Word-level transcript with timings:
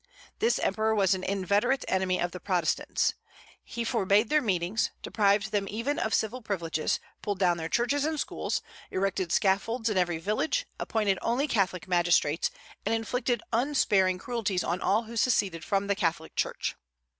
This 0.39 0.57
emperor 0.57 0.95
was 0.95 1.13
an 1.13 1.23
inveterate 1.23 1.85
enemy 1.87 2.19
of 2.19 2.31
the 2.31 2.39
Protestants. 2.39 3.13
He 3.63 3.83
forbade 3.83 4.29
their 4.29 4.41
meetings, 4.41 4.89
deprived 5.03 5.51
them 5.51 5.67
even 5.69 5.99
of 5.99 6.15
civil 6.15 6.41
privileges, 6.41 6.99
pulled 7.21 7.37
down 7.37 7.57
their 7.57 7.69
churches 7.69 8.03
and 8.03 8.19
schools, 8.19 8.63
erected 8.89 9.31
scaffolds 9.31 9.89
in 9.91 9.99
every 9.99 10.17
village, 10.17 10.65
appointed 10.79 11.19
only 11.21 11.47
Catholic 11.47 11.87
magistrates, 11.87 12.49
and 12.83 12.95
inflicted 12.95 13.43
unsparing 13.53 14.17
cruelties 14.17 14.63
on 14.63 14.81
all 14.81 15.03
who 15.03 15.15
seceded 15.15 15.63
from 15.63 15.85
the 15.85 15.93
Catholic 15.93 16.35
church. 16.35 16.75